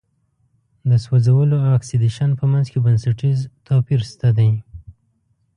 [0.89, 4.51] د سوځولو او اکسیدیشن په منځ کې بنسټیز توپیر شته دی.